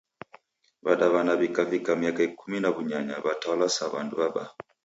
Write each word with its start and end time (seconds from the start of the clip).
W'adaw'ana 0.83 1.33
w'ikavika 1.39 1.91
miaka 2.01 2.21
Ikumi 2.27 2.57
na 2.61 2.69
w'unyanya 2.73 3.15
w'atalwa 3.25 3.67
sa 3.75 3.85
w'andu 3.91 4.15
w'abaa. 4.21 4.49